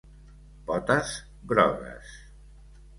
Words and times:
Potes 0.71 1.13
grogues. 1.55 2.19